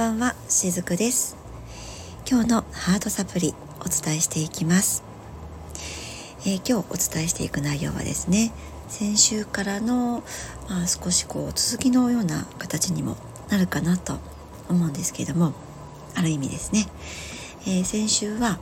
[0.00, 1.36] ばんはしずくです。
[2.26, 5.04] 今日のハートサプリお伝えしていきます、
[6.46, 8.50] えー、今日お伝えしていく内容はですね
[8.88, 10.22] 先週からの、
[10.70, 13.18] まあ、少しこう続きのような形にも
[13.50, 14.20] なるかなと
[14.70, 15.52] 思うんですけれども
[16.14, 16.86] ある意味ですね、
[17.66, 18.58] えー、先週は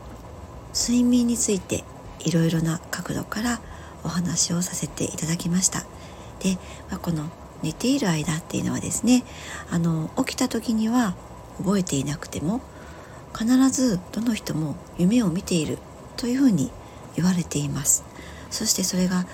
[0.75, 1.85] 睡眠について
[2.19, 3.61] いろいろな角度から
[4.03, 5.85] お話をさせていただきました。
[6.41, 6.57] で、
[6.91, 7.31] まあ、この
[7.63, 9.23] 寝ている間っていうのはですね
[9.71, 11.15] あの起きた時には
[11.59, 12.61] 覚えていなくても
[13.37, 15.79] 必ずどの人も夢を見ている
[16.17, 16.71] というふうに
[17.17, 18.05] 言われています。
[18.51, 19.27] そしてそれが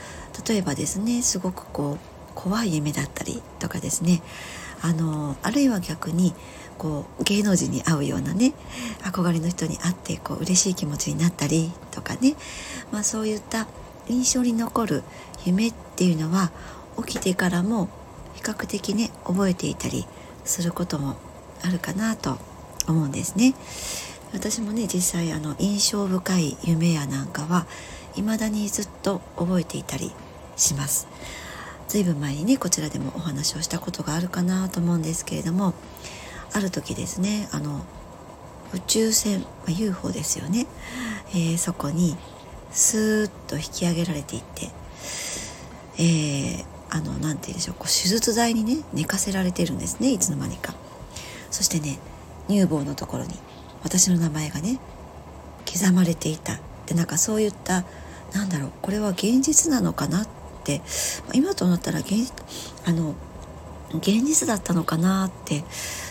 [0.46, 1.98] 例えばですねすごくこう
[2.34, 4.22] 怖い夢だったりとかですね。
[4.82, 6.34] あのあるいは逆に
[6.76, 8.52] こう芸能人に会うようなね
[9.00, 12.34] 憧れの人に会ってこう嬉しい気持ちになったりとかね、
[12.92, 13.66] まあ、そういった
[14.08, 15.02] 印象に残る
[15.46, 16.50] 夢っていうのは
[16.98, 17.88] 起きてからも
[18.34, 20.06] 比較的ね覚えていたり
[20.44, 21.16] することも
[21.64, 22.38] あるかなと
[22.86, 23.54] 思うんですね。
[24.32, 27.66] 私もね実際あの印象深い夢やなんかは
[28.14, 30.12] 未だにずっと覚えていたり
[30.56, 31.08] します。
[31.88, 35.74] 随分前にねこちらでもお話をしたことがあるかなと思うんですけれども
[36.52, 37.84] ある時ですねあの
[38.72, 40.66] 宇宙船、まあ、UFO ですよね、
[41.30, 42.16] えー、そこに
[42.70, 44.70] スーッと引き上げられていって、
[45.98, 50.74] えー、あの何て言うんでしょうこう手術台にね寝かせられてるんですねいつの間にか。
[51.54, 52.00] そしてね
[52.48, 53.30] 乳房のところに
[53.84, 54.80] 私の名前がね
[55.72, 57.84] 刻まれていたでなんかそういった
[58.32, 60.28] なんだろうこれは現実なのかなっ
[60.64, 60.82] て
[61.32, 62.32] 今となったら現
[62.84, 63.14] あの
[63.92, 65.62] 現実だったのかなって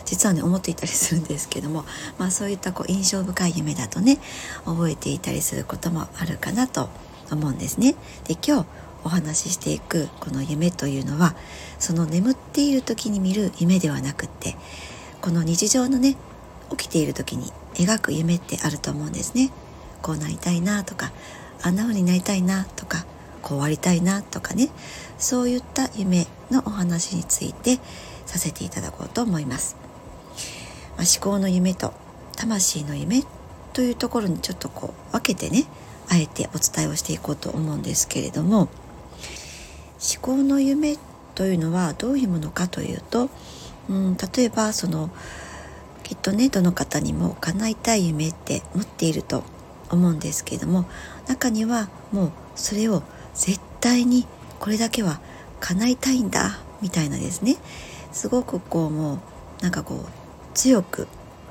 [0.06, 1.84] 実はね思っていたりするんですけども、
[2.18, 4.20] まあ、そういったこう印象深い夢だとね
[4.64, 6.88] 覚えていたりすることもあるかなと
[7.30, 7.96] 思うんですね。
[8.30, 8.66] で今日
[9.04, 11.36] お話ししていくこの夢というのは
[11.80, 14.56] その眠っている時に見る夢ではなくって
[15.24, 16.18] この日常のね
[16.72, 19.52] 起きている時に描く夢ってあると思うんですね。
[20.02, 21.14] こうなりたいなとか
[21.62, 23.06] あんな風になりたいなとか
[23.42, 24.70] こうありたいなとかね
[25.18, 27.80] そういった夢のお話について
[28.26, 29.78] させていただこうと思います。
[30.98, 31.94] まあ、思考の夢と
[32.36, 33.24] 魂の夢
[33.72, 35.64] というところにちょっとこう分けてね
[36.10, 38.70] あえてお伝えをしていこうと思うんですけれども思
[40.22, 40.98] 考の夢
[41.34, 43.30] というのはどういうものかというと、
[43.90, 45.10] うん、例えばその
[46.04, 49.44] きっとねどの方にも叶いたい夢って持っていると
[49.90, 50.86] 思うんですけれども
[51.28, 54.26] 中にはもうそれを絶対に
[54.60, 55.20] これだけは
[55.60, 57.58] 叶いたいんだみたいなですね。
[58.12, 59.16] すごくこうも
[59.60, 60.08] うなんかこう
[60.54, 61.08] 強く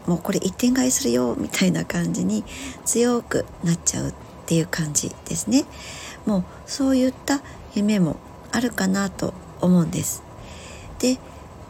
[0.06, 2.44] もうこれ一点買いするよみたいな感じに
[2.84, 4.14] 強くなっちゃうっ
[4.46, 5.64] ていう感じですね。
[6.26, 7.40] もうそういった
[7.74, 8.16] 夢も
[8.50, 10.22] あるかなと思うんです。
[10.98, 11.18] で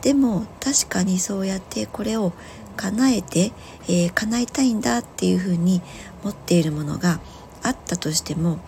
[0.02, 2.32] でも確かにそうやってこれを
[2.76, 3.52] 叶えて、
[3.88, 5.80] えー、叶えたいんだっていうふうに
[6.22, 7.20] 持っているものが
[7.62, 8.58] あったとしても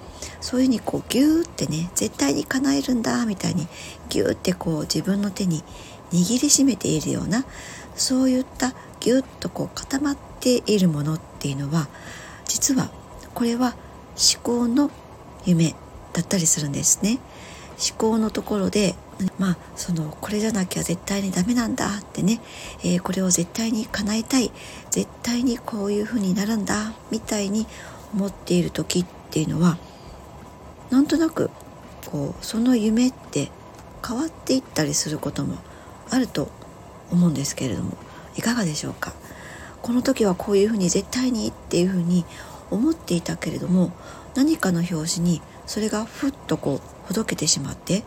[0.40, 3.66] そういうふうにこうギューってね絶対に叶えるんだみたいに
[4.08, 5.62] ギューってこう自分の手に
[6.12, 7.44] 握りしめているような
[7.96, 11.88] そういったギュッとこう固まっているものっていうのは
[12.46, 12.90] 実は
[13.34, 13.74] これは
[14.34, 14.90] 思考の
[15.44, 15.74] 夢
[16.12, 17.18] だったりするんですね。
[17.76, 18.94] 思考のところで
[19.38, 22.40] まあそのこれじゃなきゃ絶対にダメなんだってね、
[22.82, 24.50] えー、これを絶対に叶えたい。
[24.90, 27.66] 絶対にこういう風になるんだみたいに
[28.14, 29.76] 思っている時っていうのは
[30.90, 31.50] なんとなく
[32.06, 33.50] こうその夢って
[34.06, 35.56] 変わっていったりすることも
[36.10, 36.48] あると
[37.10, 37.96] 思うんですけれども
[38.36, 39.12] いかがでしょうか？
[39.82, 42.24] この時はこういうふうに絶対にっていうふうに
[42.70, 43.92] 思っていたけれども
[44.34, 48.04] 何かの拍子にそれがふっとこうほどけてしまって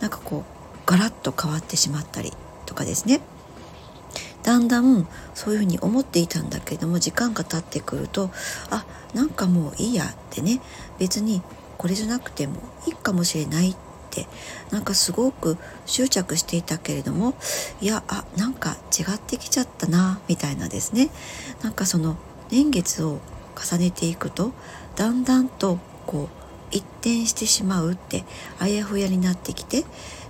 [0.00, 2.32] なんかこうガラッと変わってしまったり
[2.66, 3.20] とかですね。
[4.42, 8.30] だんだんそういうふうに思っていたんだけれども時間が経ってくると
[8.70, 10.60] あなんかもういいやってね。
[10.98, 11.42] 別に
[11.76, 12.54] これじゃなくても
[12.86, 13.76] いいかもしれないっ
[14.10, 14.26] て
[14.70, 17.34] なんかすごく執着していたけれども
[17.80, 21.10] いやあなんか違ってきちゃったなみたいなですね。
[21.62, 22.16] なんかその
[22.50, 23.20] 年月を
[23.54, 24.52] 重ねていくと
[24.96, 26.37] だんだんとこう
[26.70, 28.24] 一転してしまうって
[28.58, 29.84] あやふやになってきて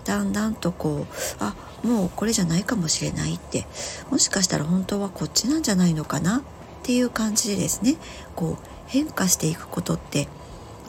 [0.05, 3.67] だんだんとこうあもうこれじゃないかもしれないって
[4.11, 6.43] もしかしたら本当はこっちなんじゃないのかなっ
[6.83, 7.97] ていう感じでですね
[8.35, 10.29] こう変化していくことって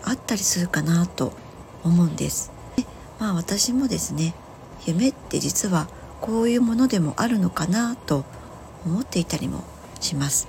[0.04, 1.34] あったりするかなと
[1.84, 2.52] 思うんです。
[2.78, 2.86] で
[3.20, 4.34] まあ私もですね
[4.86, 5.88] 夢って実は
[6.22, 8.26] こういうものでもあるのかなと
[8.86, 9.64] 思っていたりも
[10.00, 10.48] します。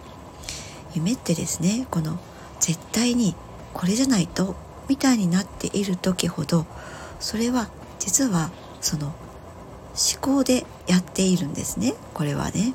[0.94, 2.18] 夢ってですねこの
[2.60, 3.34] 絶対に
[3.72, 4.54] これじゃないと
[4.90, 6.66] みたいになっている時ほど
[7.20, 7.70] それは
[8.00, 8.50] 実は
[8.80, 12.74] その思考でやっているんですねこれはね。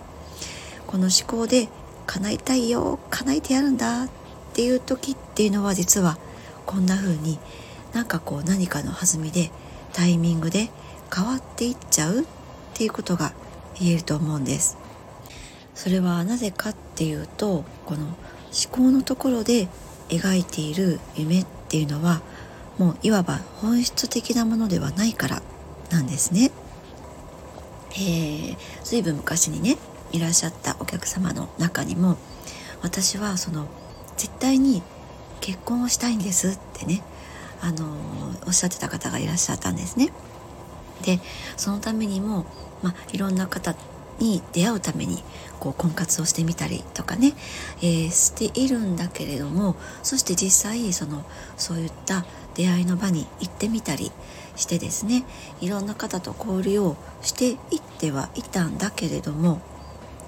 [0.88, 1.68] この思考で
[2.06, 4.10] 叶えたいよ叶えてやるんだっ
[4.54, 6.18] ていう時っていうのは実は
[6.66, 7.38] こんな風に
[7.92, 9.52] なんかこう何かの弾みで
[9.92, 10.70] タイミングで
[11.14, 12.26] 変わっていっちゃうっ
[12.76, 13.34] ていうことが
[13.78, 14.78] 言えると思うんです
[15.74, 18.16] それはなぜかっていうとこの思
[18.72, 19.68] 考のところで
[20.08, 22.22] 描いている夢っていうのは
[22.78, 25.42] もういわば本質的なものではないから
[25.92, 26.52] なんですね。
[27.92, 29.78] えー、随分昔にね
[30.14, 32.18] いらっしゃったお客様の中にも
[32.82, 33.68] 私はその
[34.16, 34.84] 絶対に
[35.42, 37.02] 結婚をしたいんですってね
[37.62, 37.86] あの
[38.48, 40.14] おっしゃってた方がいらっしゃったんですね。
[41.02, 41.20] で
[41.58, 42.46] そのためにも、
[42.84, 43.76] まあ、いろんな方
[44.20, 45.24] に出会うために
[45.60, 47.34] こう婚活をしてみたりとかね、
[47.82, 51.26] えー、しているんだけれどもそして実際その
[51.58, 52.26] そういった
[52.56, 54.12] 出会いの場に行ってみたり
[54.56, 55.26] してですね
[55.62, 57.58] いろんな方と交流をしていっ
[58.00, 59.62] てはいたんだけれども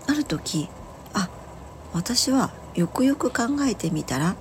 [0.07, 0.69] ある時
[1.13, 1.29] あ
[1.93, 4.35] 私はよくよく考えてみたら、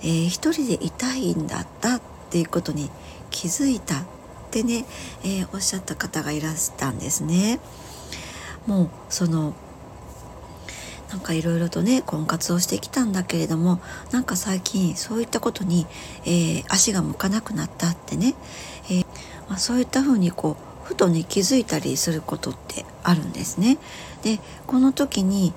[0.00, 2.90] えー、一人でいたいんだったっていうことに
[3.30, 4.04] 気づいたっ
[4.50, 4.84] てね、
[5.22, 7.60] えー、おっしゃった方がいらしたんですね。
[8.68, 9.54] もうその
[11.10, 13.80] なんかいろいろとね婚活をしてきたんだけれども
[14.12, 15.86] なんか最近そういったことに、
[16.26, 18.34] えー、足が向かなくなったってね、
[18.90, 19.06] えー、
[19.48, 23.78] まあ、そういったふうにこうふとね気づいたりすることってあるんですね。
[24.22, 25.54] でこの時に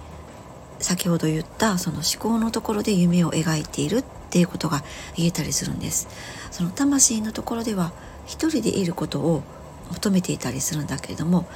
[0.79, 4.83] 先ほど言ったその思考のところで夢を描いているっていうことが
[5.17, 6.07] 言えたりするんです。
[6.49, 7.91] その魂のところでは
[8.25, 9.43] 一人でいることを
[9.91, 11.47] 求めていたりするんだけれども、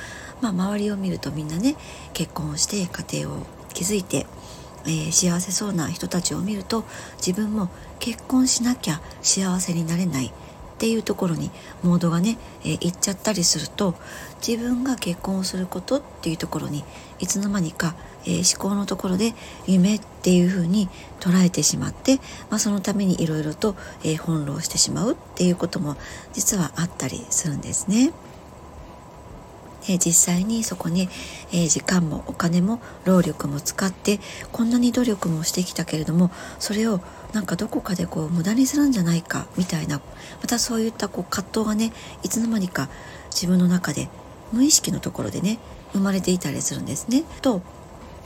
[0.42, 1.76] まあ、周りを見るとみんなね
[2.14, 4.26] 結婚をして家庭を築いて、
[4.86, 6.86] えー、幸せそうな人たちを見ると
[7.18, 10.32] 自分も結婚しなきゃ幸せになれない
[10.76, 11.52] っていうところに
[11.84, 13.96] モードがね、えー、行っちゃったりすると
[14.46, 16.84] 自分が結婚をすることっていうところに
[17.20, 17.96] いつの間にか、
[18.26, 19.34] えー、思考のところで
[19.68, 20.90] 夢っていう風に
[21.22, 22.18] 捉えてしまって、
[22.50, 25.96] まあ、そのためにいろいろと、えー、翻弄してしまうっていうことも
[26.34, 28.12] 実はあったりするんですね。
[29.88, 31.10] え実際にそこに、
[31.52, 34.20] え時間もお金も労力も使って
[34.52, 37.02] こんなに努力もしてきたけれどもそれを
[37.34, 40.02] なんかどこかでこう無駄にするんじゃないかみたいな
[40.42, 41.92] またそういったこう葛藤がね
[42.24, 42.90] いつの間にか
[43.32, 44.10] 自分の中で
[44.52, 45.60] 無意識のところでね
[45.94, 47.24] 生まれていたりするんですね。
[47.42, 47.62] と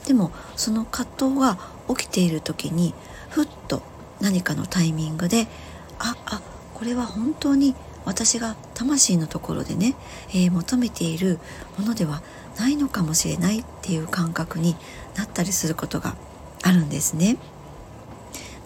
[0.06, 1.58] でもその葛藤が
[1.88, 2.94] 起きている時に
[3.28, 3.82] ふっと
[4.20, 5.46] 何かのタイミングで
[5.98, 6.40] ああ
[6.74, 7.74] これは本当に
[8.04, 9.94] 私が魂のところでね、
[10.30, 11.38] えー、求めている
[11.78, 12.22] ものでは
[12.58, 14.76] ないのかもしれないっていう感覚に
[15.16, 16.16] なったりすることが
[16.62, 17.36] あるんですね。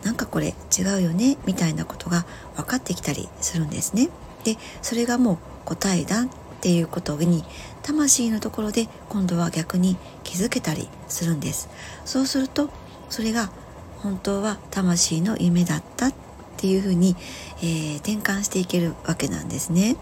[0.03, 2.27] なんかこれ違うよねみたいなことが
[2.57, 4.11] 分かってきたりするんですね。
[4.45, 6.29] でそれがもう答えだっ
[6.61, 7.45] ていうことに
[7.83, 11.69] 魂のところで今度は逆に気づけたりするんです。
[12.05, 12.71] そうすると
[13.09, 13.51] それが
[13.99, 16.15] 本当は魂の夢だったっ
[16.65, 17.15] ていうふうに、
[17.59, 19.97] えー、転換していけるわけなんですね。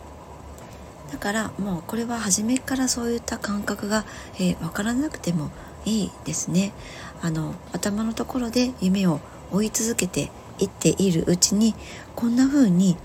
[1.10, 4.04] だからもうこれは初めからそういった感覚が、
[4.36, 5.50] えー、分からなくても
[5.84, 6.72] いいですね。
[7.20, 9.18] あの頭のところで夢を
[9.50, 10.30] 追い続けて
[10.60, 11.74] いっているうちに
[12.14, 12.96] こんな風に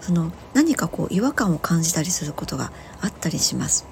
[0.00, 2.70] その何かこう違和感を感じたりすることが
[3.00, 3.91] あったりします。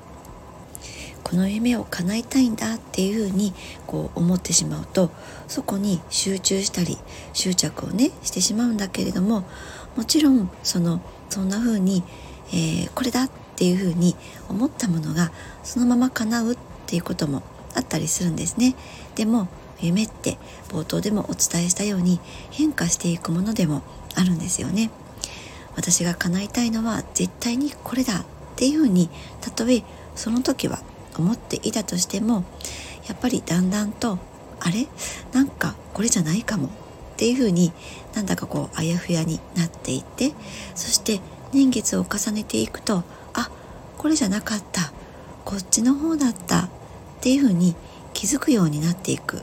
[1.31, 3.53] この夢を叶えたいんだっていうふうに
[3.87, 5.13] こう思ってしまうと
[5.47, 6.99] そこに集中したり
[7.35, 9.45] 執着をねしてしまうんだけれども
[9.95, 12.03] もちろんそのそんな風に、
[12.49, 14.17] えー、これだっていう風に
[14.49, 15.31] 思ったものが
[15.63, 16.59] そのまま叶うっ
[16.89, 17.45] ていうことも
[17.77, 18.75] あったりするんですね。
[19.15, 19.47] でも
[19.81, 20.37] 夢って
[20.71, 22.19] 冒頭でもお伝えしたように
[22.51, 23.83] 変化していくものでも
[24.17, 24.91] あるんですよね。
[25.77, 28.25] 私が叶えたいのは絶対にこれだっ
[28.57, 29.09] ていうふうに
[29.41, 29.85] たとえ
[30.17, 30.81] その時は
[31.17, 32.45] 思っていたとしても
[33.09, 34.19] やっぱりだんだんと
[34.61, 34.87] あれ？
[35.33, 36.71] なんかこれじゃないかもっ
[37.17, 37.73] ていうふうに
[38.15, 40.33] なんだかこうあやふやになっていって
[40.75, 41.21] そして
[41.53, 43.03] 年月を重ねていくと
[43.35, 43.51] あ
[43.99, 44.93] これじゃなかった
[45.45, 46.69] こっちの方だったっ
[47.21, 47.75] ていうふうに
[48.15, 49.43] 気づくようになっていく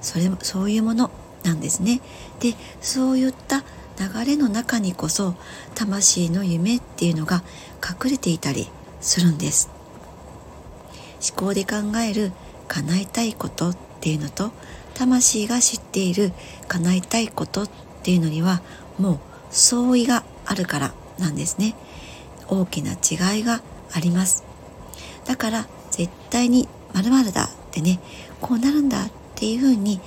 [0.00, 1.10] それそういうもの
[1.44, 2.00] なんですね。
[2.40, 3.64] でそういった
[3.98, 5.34] 流れの中にこそ
[5.74, 7.42] 魂の夢っていうのが
[7.82, 8.68] 隠れていたり
[9.00, 9.70] するんです。
[11.22, 12.32] 思考で考える
[12.68, 14.50] 叶えたいことっていうのと
[14.94, 16.32] 魂が知っている
[16.68, 17.70] 叶えたいことっ
[18.02, 18.62] ていうのには
[18.98, 19.18] もう
[19.50, 21.74] 相違があるからなんですね。
[22.48, 23.62] 大きな違いが
[23.92, 24.44] あります。
[25.24, 28.00] だから絶対に〇〇だってね
[28.40, 30.00] こうなるんだっていうふうに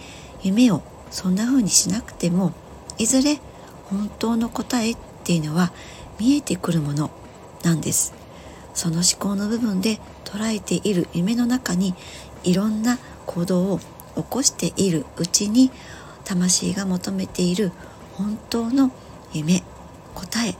[0.43, 2.53] 夢をそんな風にしなくても
[2.97, 3.39] いずれ
[3.85, 5.71] 本当の答えっていうのは
[6.19, 7.11] 見えてくるもの
[7.63, 8.13] なんです。
[8.73, 11.95] その思考の部分で捉えている夢の中に
[12.43, 13.79] いろんな行動を
[14.15, 15.71] 起こしているうちに
[16.25, 17.71] 魂が求めている
[18.13, 18.91] 本当の
[19.31, 19.63] 夢
[20.13, 20.55] 答えっ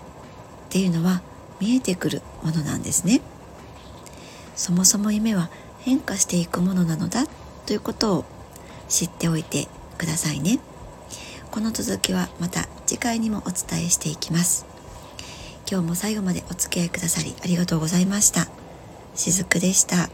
[0.69, 1.21] ていうのは
[1.59, 3.21] 見えてくるものなんですね。
[4.55, 5.49] そもそも夢は
[5.81, 7.25] 変化していくものなのだ
[7.65, 8.25] ということを
[8.87, 9.67] 知っておいて
[9.97, 10.59] くださいね。
[11.51, 14.65] この続きはまた次回にもお伝えしていきます。
[15.69, 18.64] 今日も最後までお付き合いくださりありがとうございました。
[19.15, 20.09] しずくでした。